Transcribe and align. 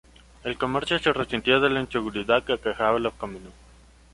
El 0.43 0.57
comercio 0.57 0.97
se 0.97 1.13
resintió 1.13 1.59
de 1.59 1.69
la 1.69 1.79
inseguridad 1.79 2.41
que 2.43 2.53
aquejaba 2.53 2.97
los 2.97 3.13
caminos. 3.13 3.53